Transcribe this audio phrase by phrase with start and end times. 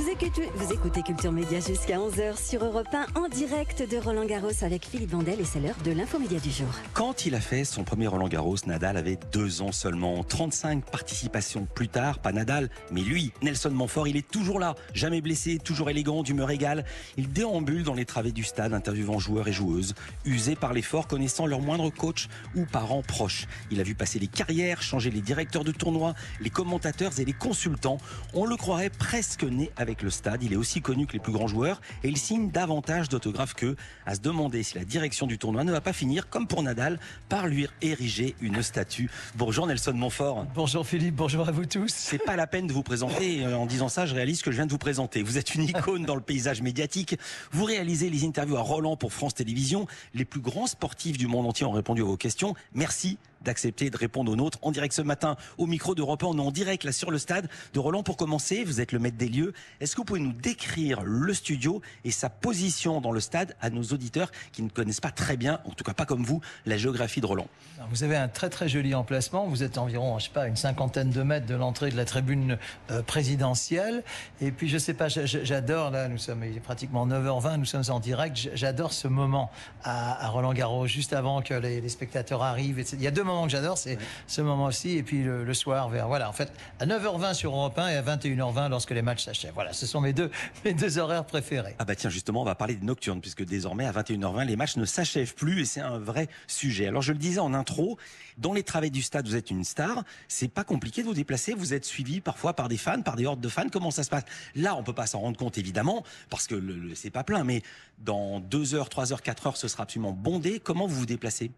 [0.00, 0.09] Vous écoutez,
[0.54, 4.84] vous écoutez Culture Média jusqu'à 11h sur Europe 1 en direct de Roland Garros avec
[4.84, 6.68] Philippe Vandel et c'est l'heure de l'infomédia du jour.
[6.92, 10.22] Quand il a fait son premier Roland Garros, Nadal avait deux ans seulement.
[10.22, 15.22] 35 participations plus tard, pas Nadal, mais lui, Nelson Montfort, il est toujours là, jamais
[15.22, 16.84] blessé, toujours élégant, d'humeur égale.
[17.16, 19.94] Il déambule dans les travées du stade, interviewant joueurs et joueuses,
[20.26, 23.46] usés par l'effort, connaissant leur moindre coach ou parents proches.
[23.70, 26.12] Il a vu passer les carrières, changer les directeurs de tournoi,
[26.42, 27.96] les commentateurs et les consultants.
[28.34, 30.42] On le croirait presque né avec le stade.
[30.42, 33.76] Il est aussi connu que les plus grands joueurs et il signe davantage d'autographes qu'eux,
[34.06, 36.98] à se demander si la direction du tournoi ne va pas finir, comme pour Nadal,
[37.28, 39.10] par lui ériger une statue.
[39.36, 40.46] Bonjour Nelson Montfort.
[40.54, 41.92] Bonjour Philippe, bonjour à vous tous.
[41.92, 43.46] C'est pas la peine de vous présenter.
[43.46, 45.22] En disant ça, je réalise que je viens de vous présenter.
[45.22, 47.16] Vous êtes une icône dans le paysage médiatique.
[47.52, 49.86] Vous réalisez les interviews à Roland pour France Télévisions.
[50.14, 52.54] Les plus grands sportifs du monde entier ont répondu à vos questions.
[52.74, 56.26] Merci d'accepter de répondre aux nôtres en direct ce matin au micro d'Europe 1.
[56.26, 58.64] On est en direct là sur le stade de Roland pour commencer.
[58.64, 59.52] Vous êtes le maître des lieux.
[59.80, 63.70] Est-ce que vous pouvez nous décrire le studio et sa position dans le stade à
[63.70, 66.76] nos auditeurs qui ne connaissent pas très bien, en tout cas pas comme vous, la
[66.76, 67.48] géographie de Roland?
[67.90, 69.46] Vous avez un très très joli emplacement.
[69.46, 72.58] Vous êtes environ, je sais pas, une cinquantaine de mètres de l'entrée de la tribune
[72.90, 74.02] euh, présidentielle.
[74.40, 77.84] Et puis je sais pas, j'adore là, nous sommes il est pratiquement 9h20, nous sommes
[77.88, 78.50] en direct.
[78.54, 79.50] J'adore ce moment
[79.82, 82.84] à, Roland Garros juste avant que les, spectateurs arrivent.
[82.92, 84.96] Il y a deux moment que j'adore, c'est ce moment-ci.
[84.96, 88.02] Et puis le, soir, vers, voilà, en fait, à 9h20 sur Europe 1 et à
[88.02, 89.54] 21h20 lorsque les matchs s'achèvent.
[89.54, 90.30] Voilà, ce sont mes deux,
[90.64, 91.76] mes deux horaires préférés.
[91.78, 94.76] Ah bah tiens, justement, on va parler des nocturnes, puisque désormais, à 21h20, les matchs
[94.76, 96.86] ne s'achèvent plus et c'est un vrai sujet.
[96.86, 97.98] Alors, je le disais en intro,
[98.38, 100.04] dans les travaux du stade, vous êtes une star.
[100.26, 101.52] C'est pas compliqué de vous déplacer.
[101.52, 103.68] Vous êtes suivi parfois par des fans, par des hordes de fans.
[103.70, 104.24] Comment ça se passe?
[104.54, 107.44] Là, on peut pas s'en rendre compte, évidemment, parce que le, c'est pas plein.
[107.44, 107.62] Mais
[107.98, 110.60] dans 2 heures, 3 heures, 4 heures, ce sera absolument bondé.
[110.60, 111.50] Comment vous vous déplacez?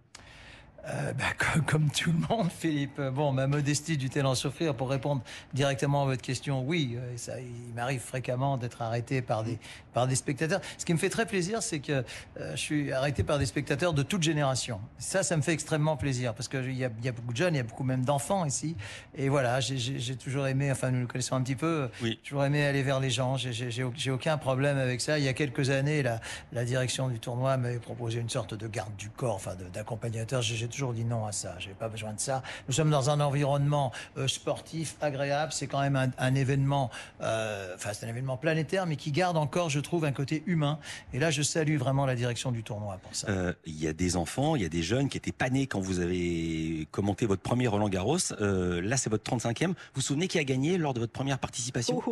[0.88, 1.24] Euh, bah,
[1.66, 3.00] comme, tout le monde, Philippe.
[3.00, 5.22] Bon, ma modestie du talent souffrir pour répondre
[5.54, 6.62] directement à votre question.
[6.62, 9.58] Oui, euh, ça, il m'arrive fréquemment d'être arrêté par des
[9.92, 10.60] par des spectateurs.
[10.78, 12.04] Ce qui me fait très plaisir, c'est que
[12.40, 14.80] euh, je suis arrêté par des spectateurs de toute génération.
[14.98, 17.36] Ça, ça me fait extrêmement plaisir parce que il y a, y a, beaucoup de
[17.36, 18.76] jeunes, il y a beaucoup même d'enfants ici.
[19.14, 20.70] Et voilà, j'ai toujours aimé.
[20.70, 21.88] Enfin, nous le connaissons un petit peu.
[22.02, 22.18] Oui.
[22.24, 23.36] Toujours aimé aller vers les gens.
[23.36, 25.18] J'ai aucun problème avec ça.
[25.18, 26.20] Il y a quelques années, la,
[26.52, 30.42] la direction du tournoi m'avait proposé une sorte de garde du corps, enfin d'accompagnateur.
[30.42, 31.54] J'ai toujours dit non à ça.
[31.58, 32.42] J'ai pas besoin de ça.
[32.66, 35.52] Nous sommes dans un environnement euh, sportif agréable.
[35.52, 36.90] C'est quand même un, un événement,
[37.20, 40.78] euh, enfin c'est un événement planétaire, mais qui garde encore, je trouve, un côté humain.
[41.12, 43.28] Et là, je salue vraiment la direction du tournoi pour ça.
[43.28, 45.66] Euh, il y a des enfants, il y a des jeunes qui étaient pas nés
[45.66, 48.18] quand vous avez commenté votre premier Roland Garros.
[48.40, 49.68] Euh, là, c'est votre 35e.
[49.68, 52.02] Vous vous souvenez qui a gagné lors de votre première participation?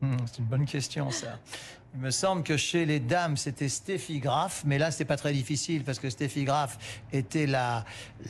[0.00, 1.38] Hmm, C'est une bonne question, ça.
[1.94, 5.32] Il me semble que chez les dames, c'était Steffi Graf, mais là, c'est pas très
[5.34, 6.78] difficile parce que Steffi Graf
[7.12, 7.84] était la,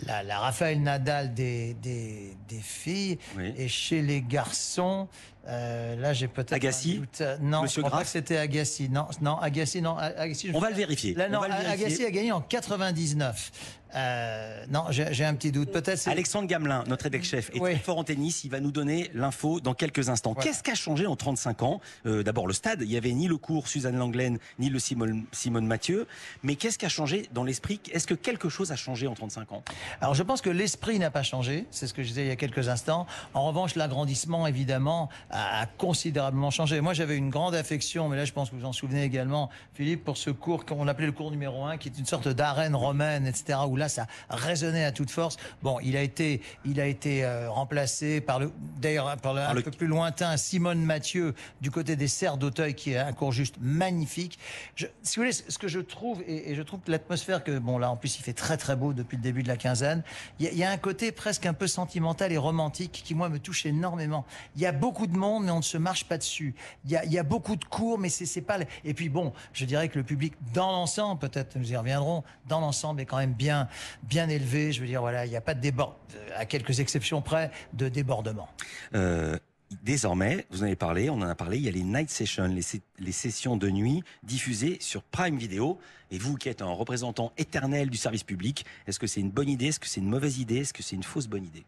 [0.06, 3.18] la, la Raphaël Nadal des, des, des filles.
[3.56, 5.06] Et chez les garçons,
[5.46, 6.52] euh, là, j'ai peut-être.
[6.52, 7.02] Agassi
[7.40, 8.88] Non, Monsieur je crois que c'était Agassi.
[8.88, 9.96] Non, non, Agassi, non.
[9.96, 11.14] Agassi, On va le vérifier.
[11.14, 13.50] Là, non, Agassi a gagné en 99.
[13.94, 15.70] Euh, non, j'ai un petit doute.
[15.70, 16.08] Peut-être.
[16.08, 18.44] Alexandre Gamelin, notre évêque chef, est très fort en tennis.
[18.44, 20.34] Il va nous donner l'info dans quelques instants.
[20.34, 21.80] Qu'est-ce qui a changé en 35 ans?
[22.06, 22.82] Euh, D'abord le stade.
[22.82, 26.06] Il y avait ni le Suzanne Langlaine ni le Simone, Simone Mathieu.
[26.42, 27.80] Mais qu'est-ce qui a changé dans l'esprit?
[27.92, 29.62] Est-ce que quelque chose a changé en 35 ans?
[30.00, 31.66] Alors je pense que l'esprit n'a pas changé.
[31.70, 33.06] C'est ce que je disais il y a quelques instants.
[33.34, 36.80] En revanche, l'agrandissement évidemment a, considérablement changé.
[36.80, 40.04] Moi, j'avais une grande affection, mais là, je pense que vous en souvenez également, Philippe,
[40.04, 43.26] pour ce cours qu'on appelait le cours numéro 1, qui est une sorte d'arène romaine,
[43.26, 45.36] etc., où là, ça résonnait à toute force.
[45.62, 49.70] Bon, il a été, il a été euh, remplacé par le, d'ailleurs, par, un peu
[49.70, 54.38] plus lointain, Simone Mathieu, du côté des serres d'Auteuil, qui est un cours juste magnifique.
[54.76, 57.76] Je, si vous voulez, ce que je trouve, et, je trouve que l'atmosphère que, bon,
[57.76, 60.02] là, en plus, il fait très, très beau depuis le début de la quinzaine,
[60.38, 63.66] il y, a, un côté presque un peu sentimental et romantique qui, moi, me touche
[63.66, 64.24] énormément.
[64.54, 66.54] Il y a beaucoup de monde, mais on ne se marche pas dessus.
[66.84, 68.58] Il y a, beaucoup de cours, mais c'est pas.
[68.84, 72.60] Et puis bon, je dirais que le public dans l'ensemble, peut-être nous y reviendrons, dans
[72.60, 73.68] l'ensemble est quand même bien,
[74.02, 74.72] bien élevé.
[74.72, 75.96] Je veux dire, voilà, il n'y a pas de débord,
[76.36, 78.48] à quelques exceptions près, de débordement.
[78.94, 79.38] Euh
[79.82, 82.46] désormais, vous en avez parlé, on en a parlé, il y a les night sessions,
[82.46, 85.78] les, sessions de nuit diffusées sur Prime Video.
[86.10, 89.48] Et vous qui êtes un représentant éternel du service public, est-ce que c'est une bonne
[89.48, 89.68] idée?
[89.68, 90.58] Est-ce que c'est une mauvaise idée?
[90.58, 91.64] Est-ce que c'est une fausse bonne idée?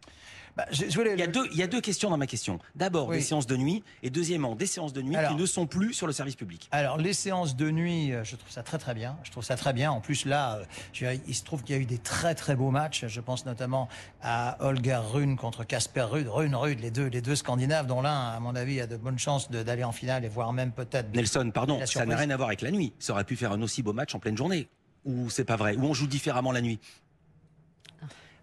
[0.55, 1.13] Bah, je, je voulais...
[1.13, 2.59] il, y a deux, il y a deux questions dans ma question.
[2.75, 5.93] D'abord, des séances de nuit, et deuxièmement, des séances de nuit qui ne sont plus
[5.93, 6.67] sur le service public.
[6.71, 9.17] Alors, les séances de nuit, euh, je trouve ça très très bien.
[9.23, 9.91] Je trouve ça très bien.
[9.91, 10.61] En plus, là,
[11.01, 13.05] euh, il se trouve qu'il y a eu des très très beaux matchs.
[13.07, 13.89] Je pense notamment
[14.21, 16.27] à Olga Rune contre Casper Rude.
[16.27, 19.19] Rune, Rude, les deux, les deux Scandinaves, dont l'un, à mon avis, a de bonnes
[19.19, 21.13] chances d'aller en finale et voire même peut-être.
[21.13, 22.93] Nelson, pardon, ça n'a rien à voir avec la nuit.
[22.99, 24.67] Ça aurait pu faire un aussi beau match en pleine journée.
[25.03, 26.79] Ou c'est pas vrai Ou on joue différemment la nuit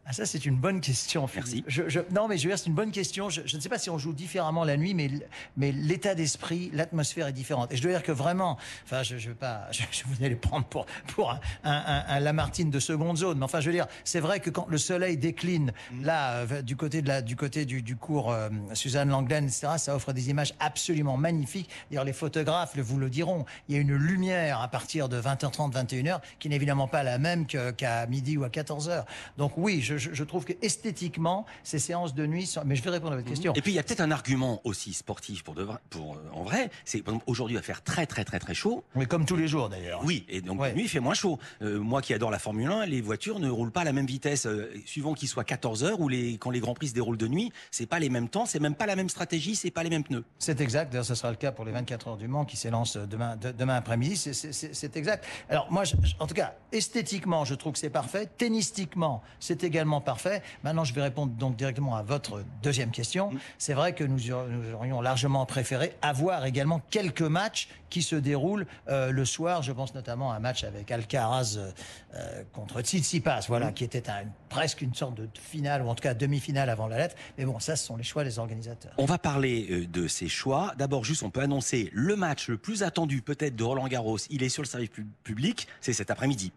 [0.04, 1.28] ah, ça, c'est une bonne question.
[1.34, 1.62] Merci.
[1.66, 3.31] Je, je, non, mais je veux dire, c'est une bonne question.
[3.31, 5.08] Je, je, ne sais pas si on joue différemment la nuit, mais,
[5.56, 7.72] mais l'état d'esprit, l'atmosphère est différente.
[7.72, 10.66] Et je dois dire que vraiment, enfin, je ne veux pas, je, vous allez prendre
[10.66, 14.20] pour, pour un, un, un, Lamartine de seconde zone, mais enfin, je veux dire, c'est
[14.20, 16.04] vrai que quand le soleil décline, mmh.
[16.04, 19.69] là, euh, du côté, de la, du, côté du, du cours euh, Suzanne Langlaine, etc.,
[19.76, 21.70] ça offre des images absolument magnifiques.
[21.90, 25.72] D'ailleurs, les photographes vous le diront, il y a une lumière à partir de 20h30,
[25.72, 29.04] 21h, qui n'est évidemment pas la même qu'à midi ou à 14h.
[29.38, 32.62] Donc oui, je, je, je trouve que esthétiquement, ces séances de nuit sont...
[32.64, 33.52] Mais je vais répondre à votre question.
[33.54, 36.42] Et puis il y a peut-être un argument aussi sportif pour, de, pour euh, en
[36.44, 36.70] vrai.
[36.84, 38.84] C'est aujourd'hui va faire très très très très chaud.
[38.94, 40.02] Oui, comme tous les jours d'ailleurs.
[40.04, 40.68] Oui, et donc ouais.
[40.68, 41.38] la nuit il fait moins chaud.
[41.62, 44.06] Euh, moi qui adore la Formule 1, les voitures ne roulent pas à la même
[44.06, 47.18] vitesse euh, suivant qu'il soit 14 heures ou les quand les grands prix se déroulent
[47.18, 47.52] de nuit.
[47.70, 50.04] C'est pas les mêmes temps, c'est même pas la même stratégie, c'est pas les mêmes
[50.04, 50.24] pneus.
[50.38, 50.92] C'est exact.
[50.92, 53.52] D'ailleurs, ce sera le cas pour les 24 heures du Mans qui s'élancent demain de,
[53.52, 54.16] demain après-midi.
[54.16, 55.24] C'est exact.
[55.48, 58.28] Alors moi, je, en tout cas, esthétiquement, je trouve que c'est parfait.
[58.38, 60.43] Tennistiquement, c'est également parfait.
[60.64, 63.31] Maintenant, je vais répondre donc directement à votre deuxième question.
[63.31, 63.38] Mmh.
[63.58, 68.67] C'est vrai que nous, nous, aurions largement préféré avoir également quelques matchs qui se déroulent
[68.88, 69.62] euh, le soir.
[69.62, 73.75] Je pense notamment à un match avec Alcaraz euh, contre Tsitsipas, voilà, mmh.
[73.75, 76.99] qui était un, presque une sorte de finale ou en tout cas demi-finale avant la
[76.99, 77.17] lettre.
[77.38, 78.93] Mais bon, ça, ce sont les choix des organisateurs.
[78.99, 80.75] On va parler euh, de ces choix.
[80.78, 84.19] D'abord, juste, on peut annoncer le match le plus attendu peut-être de Roland Garros.
[84.31, 84.90] Il est sur le service
[85.25, 85.67] public.
[85.81, 86.52] C'est cet après-midi.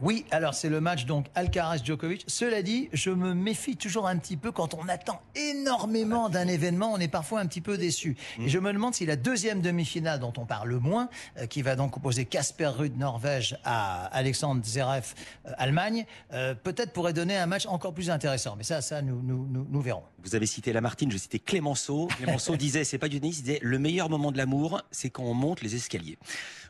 [0.00, 2.24] Oui, alors c'est le match donc Alcaraz-Djokovic.
[2.26, 6.92] Cela dit, je me méfie toujours un petit peu quand on attend énormément d'un événement,
[6.92, 8.16] on est parfois un petit peu déçu.
[8.38, 11.08] Et je me demande si la deuxième demi-finale dont on parle moins,
[11.38, 15.14] euh, qui va donc opposer Casper Ruud Norvège à Alexandre Zverev
[15.46, 18.54] euh, Allemagne, euh, peut-être pourrait donner un match encore plus intéressant.
[18.56, 20.02] Mais ça, ça nous, nous, nous, nous verrons.
[20.22, 22.08] Vous avez cité Lamartine, je citais Clémenceau.
[22.16, 25.24] Clémenceau disait, c'est pas du tennis, il disait le meilleur moment de l'amour, c'est quand
[25.24, 26.18] on monte les escaliers.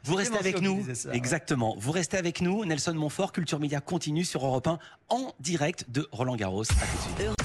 [0.04, 0.84] Vous restez avec nous.
[0.94, 1.74] Ça, exactement.
[1.74, 1.80] Ouais.
[1.80, 2.64] Vous restez avec nous.
[2.64, 4.78] Nelson Montfort, Culture Média continue sur Europe 1
[5.08, 6.62] en direct de Roland Garros.
[6.62, 7.43] À tout de suite.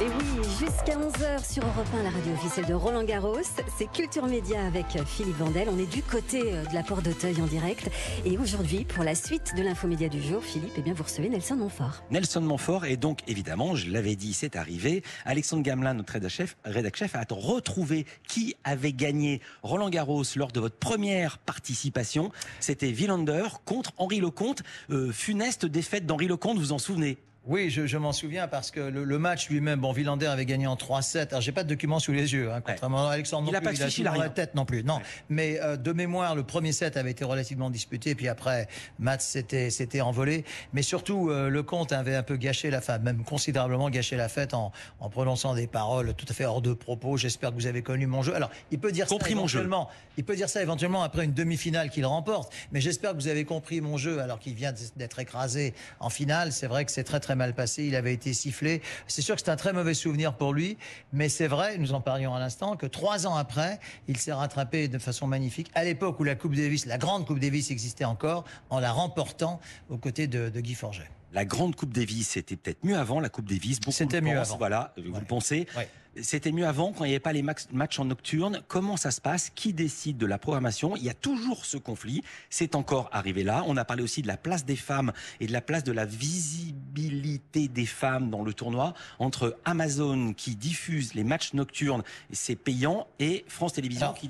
[0.00, 3.36] Et oui, jusqu'à 11h sur Europe 1, la radio officielle de Roland Garros.
[3.76, 5.68] C'est Culture Média avec Philippe Vandel.
[5.70, 7.90] On est du côté de la porte d'Auteuil en direct.
[8.24, 11.56] Et aujourd'hui, pour la suite de l'infomédia du jour, Philippe, eh bien, vous recevez Nelson
[11.56, 12.02] Montfort.
[12.10, 15.02] Nelson Montfort, et donc, évidemment, je l'avais dit, c'est arrivé.
[15.26, 20.50] Alexandre Gamelin, notre rédac chef, rédac chef, a retrouvé qui avait gagné Roland Garros lors
[20.50, 22.32] de votre première participation.
[22.58, 24.62] C'était Villander contre Henri Lecomte.
[24.88, 28.80] Euh, funeste défaite d'Henri Lecomte, vous en souvenez oui, je, je m'en souviens parce que
[28.80, 31.28] le, le match lui-même, bon, Villander avait gagné en 3-7.
[31.30, 33.08] Alors, j'ai pas de documents sous les yeux, hein, contrairement ouais.
[33.08, 33.48] à Alexandre.
[33.48, 34.84] Il n'a pas de il a dans la tête non plus.
[34.84, 35.02] Non, ouais.
[35.30, 39.70] mais euh, de mémoire, le premier set avait été relativement disputé, puis après, Mats s'était
[39.70, 40.44] s'était envolé.
[40.74, 44.28] Mais surtout, euh, le comte avait un peu gâché la fête, même considérablement gâché la
[44.28, 44.70] fête en,
[45.00, 47.16] en prononçant des paroles tout à fait hors de propos.
[47.16, 48.34] J'espère que vous avez connu mon jeu.
[48.34, 49.88] Alors, il peut dire compris ça éventuellement.
[50.18, 52.52] Il peut dire ça éventuellement après une demi-finale qu'il remporte.
[52.70, 56.52] Mais j'espère que vous avez compris mon jeu alors qu'il vient d'être écrasé en finale.
[56.52, 57.84] C'est vrai que c'est très très mal passé.
[57.84, 58.82] Il avait été sifflé.
[59.06, 60.76] C'est sûr que c'est un très mauvais souvenir pour lui,
[61.12, 64.88] mais c'est vrai, nous en parlions à l'instant, que trois ans après, il s'est rattrapé
[64.88, 65.70] de façon magnifique.
[65.74, 69.60] À l'époque où la Coupe Davis, la grande Coupe Davis existait encore, en la remportant
[69.88, 71.08] aux côtés de, de Guy Forget.
[71.32, 73.78] La grande Coupe Davis, c'était peut-être mieux avant la Coupe Davis.
[73.90, 74.58] C'était mieux avant.
[74.58, 75.66] Voilà, vous le pensez.
[75.76, 75.88] Ouais.
[76.22, 78.62] C'était mieux avant quand il n'y avait pas les matchs en nocturne.
[78.66, 79.50] Comment ça se passe?
[79.54, 80.96] Qui décide de la programmation?
[80.96, 82.22] Il y a toujours ce conflit.
[82.50, 83.62] C'est encore arrivé là.
[83.68, 86.04] On a parlé aussi de la place des femmes et de la place de la
[86.04, 93.06] visibilité des femmes dans le tournoi entre Amazon qui diffuse les matchs nocturnes, c'est payant,
[93.20, 94.28] et France Télévisions Alors, qui,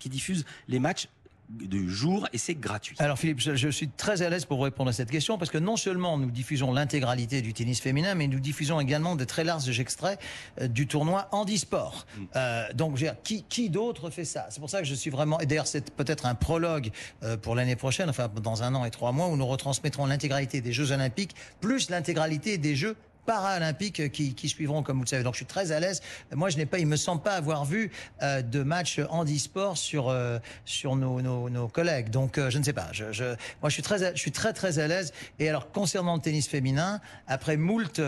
[0.00, 1.08] qui diffuse les matchs
[1.50, 2.96] du jour et c'est gratuit.
[3.00, 5.50] Alors Philippe, je, je, suis très à l'aise pour vous répondre à cette question parce
[5.50, 9.42] que non seulement nous diffusons l'intégralité du tennis féminin, mais nous diffusons également de très
[9.42, 10.20] larges extraits
[10.60, 12.06] euh, du tournoi handisport.
[12.16, 12.24] Mm.
[12.36, 14.46] Euh, donc je veux dire, qui, qui d'autre fait ça?
[14.50, 15.40] C'est pour ça que je suis vraiment...
[15.40, 16.90] Et d'ailleurs c'est peut-être un prologue
[17.22, 20.60] euh, pour l'année prochaine, enfin dans un an et trois mois, où nous retransmettrons l'intégralité
[20.60, 22.96] des Jeux olympiques plus l'intégralité des Jeux
[23.26, 25.22] paralympiques qui, qui, suivront, comme vous le savez.
[25.22, 26.02] Donc je suis très à l'aise.
[26.34, 27.90] Moi, je n'ai pas, il me semble pas avoir vu
[28.22, 32.10] euh, de match handisport sur euh, sur nos, nos, nos, collègues.
[32.10, 32.88] Donc euh, je ne sais pas.
[32.92, 33.24] Je, je,
[33.60, 35.12] moi, je suis très, je suis très très à l'aise.
[35.38, 38.00] Et alors concernant le tennis féminin, après moult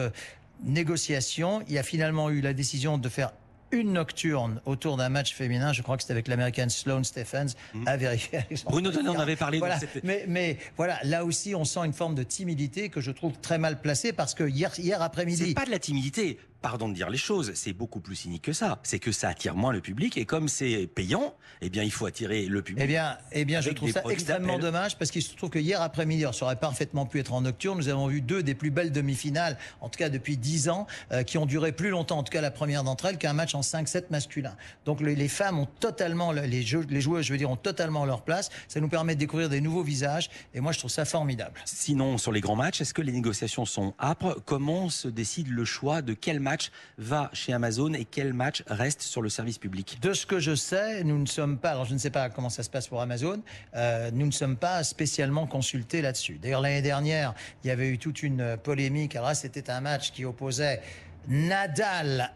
[0.64, 3.32] négociations, il y a finalement eu la décision de faire
[3.72, 5.72] une nocturne autour d'un match féminin.
[5.72, 7.88] Je crois que c'était avec l'américaine Sloane Stephens mmh.
[7.88, 8.40] à vérifier.
[8.66, 9.58] Bruno Donner en avait parlé.
[9.58, 9.78] Voilà.
[10.04, 13.58] Mais, mais, voilà, là aussi, on sent une forme de timidité que je trouve très
[13.58, 15.48] mal placée parce que hier, hier après-midi.
[15.48, 18.52] C'est pas de la timidité pardon de dire les choses, c'est beaucoup plus cynique que
[18.52, 18.78] ça.
[18.84, 22.06] C'est que ça attire moins le public et comme c'est payant, eh bien, il faut
[22.06, 22.82] attirer le public.
[22.84, 25.82] Eh bien, eh bien je trouve ça extrêmement dommage parce qu'il se trouve que hier
[25.82, 27.78] après-midi, ça aurait parfaitement pu être en nocturne.
[27.78, 31.24] Nous avons vu deux des plus belles demi-finales, en tout cas depuis 10 ans, euh,
[31.24, 33.60] qui ont duré plus longtemps, en tout cas la première d'entre elles, qu'un match en
[33.60, 34.56] 5-7 masculin.
[34.84, 38.04] Donc les, les femmes ont totalement, les, jeux, les joueuses, je veux dire, ont totalement
[38.04, 38.50] leur place.
[38.68, 41.60] Ça nous permet de découvrir des nouveaux visages et moi je trouve ça formidable.
[41.64, 44.40] Sinon, sur les grands matchs, est-ce que les négociations sont âpres?
[44.46, 46.51] Comment se décide le choix de quel match
[46.98, 49.98] va chez Amazon et quel match reste sur le service public?
[50.00, 52.50] De ce que je sais, nous ne sommes pas, alors je ne sais pas comment
[52.50, 53.42] ça se passe pour Amazon,
[53.74, 56.38] euh, nous ne sommes pas spécialement consultés là-dessus.
[56.40, 59.16] D'ailleurs, l'année dernière, il y avait eu toute une polémique.
[59.16, 60.80] Alors là, c'était un match qui opposait
[61.28, 62.32] Nadal,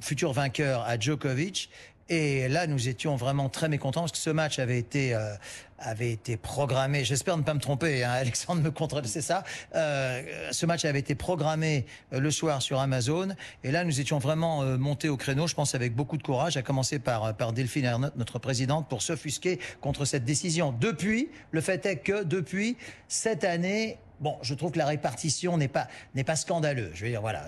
[0.00, 1.68] futur vainqueur, à Djokovic.
[2.08, 5.34] Et là, nous étions vraiment très mécontents parce que ce match avait été, euh,
[5.78, 7.04] avait été programmé.
[7.04, 9.44] J'espère ne pas me tromper, hein, Alexandre me contre, c'est ça.
[9.74, 13.28] Euh, ce match avait été programmé euh, le soir sur Amazon.
[13.64, 16.62] Et là, nous étions vraiment montés au créneau, je pense, avec beaucoup de courage, à
[16.62, 20.72] commencer par, par Delphine Ernotte, notre présidente, pour s'offusquer contre cette décision.
[20.78, 22.76] Depuis, le fait est que depuis
[23.08, 26.92] cette année, Bon, je trouve que la répartition n'est pas n'est pas scandaleuse.
[26.94, 27.44] Je veux dire, voilà.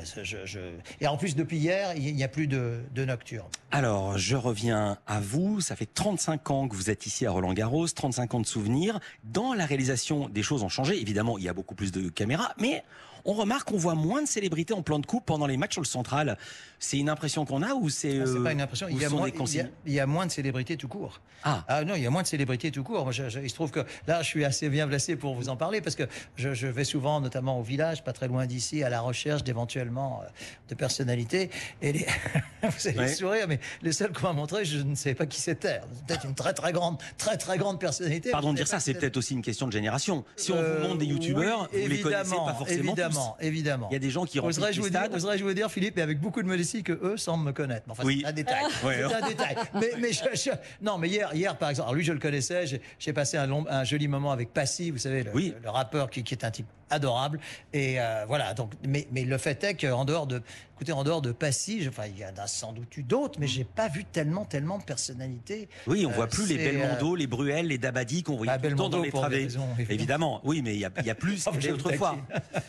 [1.00, 3.46] Et en plus, depuis hier, il n'y a plus de, de nocturne.
[3.70, 5.60] Alors, je reviens à vous.
[5.60, 8.98] Ça fait 35 ans que vous êtes ici à Roland-Garros, 35 ans de souvenirs.
[9.22, 11.00] Dans la réalisation, des choses ont changé.
[11.00, 12.82] Évidemment, il y a beaucoup plus de caméras, mais
[13.24, 15.82] on remarque qu'on voit moins de célébrités en plan de coupe pendant les matchs sur
[15.82, 16.36] le central.
[16.78, 18.86] C'est une impression qu'on a ou c'est Ah, c'est euh, pas une impression.
[18.86, 20.30] ou Il y, a moins, des il, y a, consignes il y a moins de
[20.30, 21.20] célébrités tout court.
[21.42, 21.64] Ah.
[21.68, 23.04] Ah non, il y a moins de célébrités tout court.
[23.04, 25.48] Moi, je, je, il se trouve que là, je suis assez bien placé pour vous
[25.48, 26.04] en parler parce que
[26.36, 30.20] je, je vais souvent, notamment au village, pas très loin d'ici, à la recherche d'éventuellement
[30.22, 30.28] euh,
[30.68, 31.48] de personnalités.
[31.80, 32.06] Et les...
[32.62, 33.14] vous allez Ouais.
[33.14, 35.80] sourire, mais les seuls qu'on m'a montré, je ne savais pas qui c'était.
[36.06, 38.30] Peut-être une très très grande, très très grande personnalité.
[38.30, 40.24] Pardon de dire ça, c'est peut-être aussi une question de génération.
[40.36, 43.88] Si on Euh, vous montre des youtubeurs, oui, vous les connaissez pas forcément Évidemment, évidemment.
[43.90, 46.02] Il y a des gens qui remplissent Oserais-je vous, dire, oserais-je vous dire, Philippe, et
[46.02, 47.86] avec beaucoup de modestie, que eux semblent me connaître.
[47.88, 48.20] Enfin, Oui.
[48.22, 48.64] c'est un détail.
[48.84, 49.02] Ouais.
[49.08, 49.56] C'est un détail.
[49.74, 50.50] Mais, mais je- je-
[50.82, 52.66] non, mais hier, hier, par exemple, alors lui, je le connaissais.
[52.66, 55.54] J'ai j'ai passé un, long, un joli moment avec Passy, vous savez, le, Oui.
[55.62, 57.40] le rappeur qui, qui est un type adorable.
[57.72, 58.54] Et euh, voilà.
[58.54, 60.42] Donc, mais, mais le fait est qu'en dehors de,
[60.76, 63.38] écoutez, en dehors de Passy, je- enfin, il y en a sans doute eu d'autres,
[63.40, 65.68] mais j'ai pas vu tellement, tellement de personnalités.
[65.86, 68.58] Oui, on Euh, voit plus les c'est, Belmondo, les Bruel, les Dabadi qu'on voyait Bah,
[68.58, 69.44] tout le temps dans les travées.
[69.44, 69.94] raisons, évidemment.
[69.94, 71.80] Évidemment, oui, mais il y a, il y a plus Ah, je qu'il y vous
[71.88, 72.16] avait autrefois.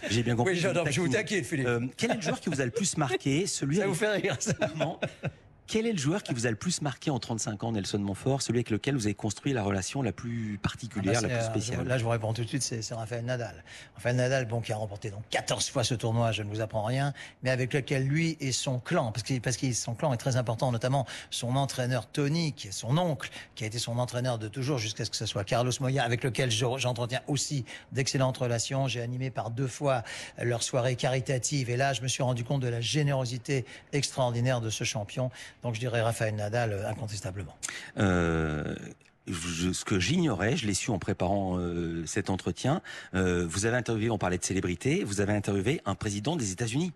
[0.09, 0.53] J'ai bien compris.
[0.53, 1.21] Oui, j'adore, je vous taquine.
[1.37, 1.67] taquine, Philippe.
[1.67, 4.11] Euh, quel est le joueur qui vous a le plus marqué Celui Ça vous fait
[4.11, 4.37] rire.
[5.67, 8.43] Quel est le joueur qui vous a le plus marqué en 35 ans, Nelson Montfort
[8.43, 11.43] Celui avec lequel vous avez construit la relation la plus particulière, Ah bah, la plus
[11.45, 13.63] euh, spéciale je- Là, je vous réponds tout de suite, c'est Raphaël Nadal.
[13.95, 16.83] Raphaël Nadal, bon, qui a remporté donc 14 fois ce tournoi, je ne vous apprends
[16.83, 20.17] rien, mais avec lequel lui et son clan, parce que parce que son clan est
[20.17, 24.37] très important, notamment son entraîneur Tony, qui est son oncle, qui a été son entraîneur
[24.37, 28.37] de toujours jusqu'à ce que ce soit Carlos Moya, avec lequel je- j'entretiens aussi d'excellentes
[28.37, 28.87] relations.
[28.87, 30.03] J'ai animé par deux fois
[30.39, 34.69] leur soirée caritative, et là, je me suis rendu compte de la générosité extraordinaire de
[34.69, 35.31] ce champion.
[35.63, 37.55] Donc, je dirais Raphaël Nadal euh, incontestablement.
[37.97, 38.75] Euh,
[39.27, 42.81] ce que j'ignorais, je l'ai su en préparant euh, cet entretien.
[43.13, 46.91] vous avez interviewé, on parlait de célébrité, vous avez interviewé un président des États-Unis.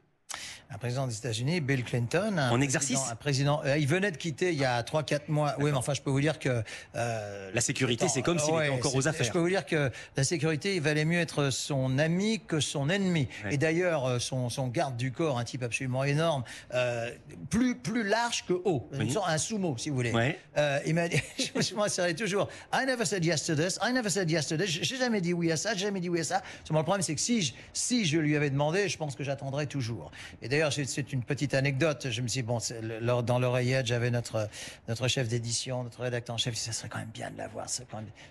[0.72, 2.28] Un président des États-Unis, Bill Clinton.
[2.38, 3.62] En président- exercice Un président.
[3.66, 5.56] euh, il venait de quitter il y a 3-4 mois.
[5.58, 6.62] Oui, mais enfin, je peux vous dire que.
[6.96, 9.26] euh, La sécurité, c'est comme s'il ouais, était encore aux affaires.
[9.26, 12.88] Je peux vous dire que la sécurité, il valait mieux être son ami que son
[12.92, 13.28] ennemi.
[13.46, 13.56] Ouais.
[13.56, 16.44] Et d'ailleurs, euh, son, son garde du corps, un type absolument énorme,
[16.76, 17.10] euh,
[17.50, 18.88] plus, plus large que haut.
[18.94, 19.12] Oui.
[19.26, 20.12] un sumo, si vous voulez.
[20.12, 20.38] Ouais.
[20.58, 23.80] Euh, il m'a dit, je me suis m'insérer toujours, I never said yes to this,
[23.84, 24.68] I never said yes to this.
[24.70, 26.44] J'ai jamais dit oui à ça, j'ai jamais dit oui à ça.
[26.64, 29.24] Seulement, le problème, c'est que si je, si je lui avais demandé, je pense que
[29.24, 30.12] j'attendrais toujours.
[30.42, 32.08] Et d'ailleurs, c'est- une petite anecdote.
[32.10, 34.48] Je me suis dit, bon, le- dans l'oreillette, j'avais notre,
[34.88, 36.56] notre chef d'édition, notre rédacteur en chef.
[36.56, 37.68] Ça serait quand même bien de l'avoir.
[37.70, 37.84] Je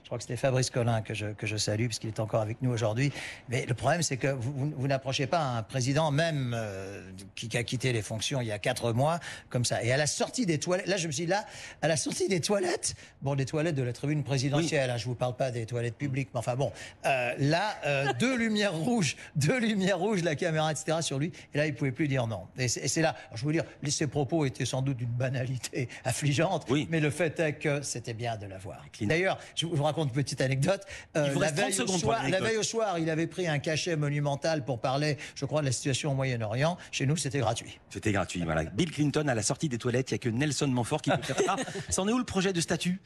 [0.07, 2.71] crois que c'était Fabrice Collin que je, que je salue, puisqu'il est encore avec nous
[2.71, 3.13] aujourd'hui.
[3.49, 7.03] Mais le problème, c'est que vous, vous, vous n'approchez pas un président, même euh,
[7.35, 9.83] qui, qui a quitté les fonctions il y a quatre mois, comme ça.
[9.83, 11.45] Et à la sortie des toilettes, là, je me suis dit, là,
[11.83, 15.15] à la sortie des toilettes, bon, des toilettes de la tribune présidentielle, hein, je vous
[15.15, 16.73] parle pas des toilettes publiques, mais enfin bon,
[17.07, 21.59] euh, là, euh, deux lumières rouges, deux lumières rouges, la caméra, etc., sur lui, et
[21.59, 22.43] là, il pouvait plus dire non.
[22.59, 26.87] Et c'est là, je veux dire, ses propos étaient sans doute d'une banalité affligeante, Oui.
[26.91, 28.85] mais le fait est que c'était bien de l'avoir.
[29.01, 30.83] D'ailleurs, je vous raconte une petite anecdote.
[31.17, 32.49] Euh, la, reste 30 veille au secondes pour soir, la l'anecdote.
[32.49, 35.73] veille au soir, il avait pris un cachet monumental pour parler, je crois, de la
[35.73, 36.77] situation au Moyen-Orient.
[36.93, 37.79] Chez nous, c'était gratuit.
[37.91, 38.43] C'était gratuit.
[38.45, 38.65] Voilà.
[38.65, 41.23] Bill Clinton à la sortie des toilettes, il n'y a que Nelson Montfort qui peut
[41.23, 41.57] faire ça.
[41.89, 43.01] C'en est où le projet de statut?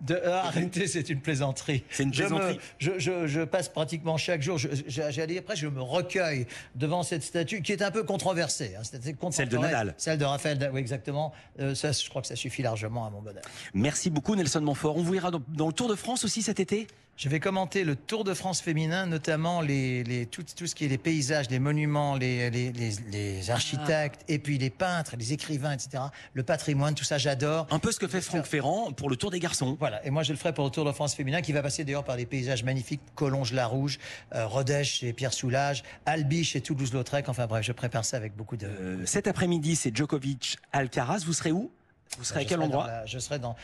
[0.00, 1.84] De, euh, arrêtez, c'est une plaisanterie.
[1.90, 2.60] C'est une Je me- plaisanterie.
[2.78, 7.62] Je, je- je passe pratiquement chaque jour, j'allais presque, je me recueille devant cette statue
[7.62, 8.74] qui est un peu controversée.
[8.78, 8.82] hein.
[9.30, 9.94] Celle de Nadal.
[9.96, 11.32] Celle de Raphaël, Nadal, oui, exactement.
[11.60, 13.42] Euh, ça, je crois que ça suffit largement à mon bonheur.
[13.72, 14.96] Merci beaucoup Nelson Montfort.
[14.96, 16.86] On vous verra dans, dans le Tour de France aussi cet été?
[17.16, 20.84] Je vais commenter le Tour de France féminin, notamment les, les, tout, tout ce qui
[20.84, 25.32] est les paysages, les monuments, les, les, les, les architectes, et puis les peintres, les
[25.32, 26.02] écrivains, etc.
[26.32, 27.68] Le patrimoine, tout ça, j'adore.
[27.70, 29.76] Un peu ce que fait Franck Ferrand pour le Tour des garçons.
[29.78, 31.84] Voilà, et moi je le ferai pour le Tour de France féminin, qui va passer
[31.84, 34.00] d'ailleurs par des paysages magnifiques, Collonges-la-Rouge,
[34.34, 38.56] euh, Rodèche chez Pierre Soulages, Albi chez Toulouse-Lautrec, enfin bref, je prépare ça avec beaucoup
[38.56, 38.66] de...
[38.66, 41.70] Euh, cet après-midi, c'est Djokovic Alcaraz, vous serez où?
[42.18, 43.56] Vous serez à quel endroit Je serai dans.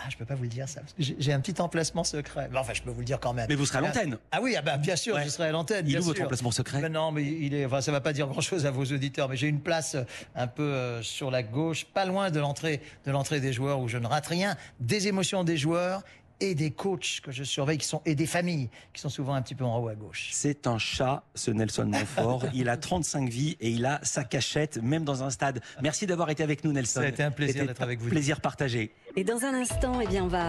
[0.00, 0.80] Ah, je peux pas vous le dire ça.
[0.98, 2.48] J'ai un petit emplacement secret.
[2.54, 3.46] enfin, je peux vous le dire quand même.
[3.48, 4.16] Mais vous serez à l'antenne.
[4.30, 5.86] Ah oui, ah bah, bien sûr, je serai à l'antenne.
[5.88, 7.66] Il est où votre emplacement secret ben Non, mais il est.
[7.66, 10.04] Enfin, ça va pas dire grand-chose à vos auditeurs, mais j'ai une place euh,
[10.36, 13.88] un peu euh, sur la gauche, pas loin de l'entrée de l'entrée des joueurs où
[13.88, 14.56] je ne rate rien.
[14.78, 16.02] Des émotions des joueurs
[16.40, 19.42] et des coachs que je surveille qui sont et des familles qui sont souvent un
[19.42, 20.28] petit peu en haut à gauche.
[20.32, 22.46] C'est un chat, ce Nelson Montfort.
[22.54, 25.60] il a 35 vies et il a sa cachette, même dans un stade.
[25.82, 27.00] Merci d'avoir été avec nous, Nelson.
[27.00, 28.08] Ça a été un plaisir d'être avec vous.
[28.08, 28.92] Plaisir partagé.
[29.16, 30.46] Et dans un instant, eh bien, on va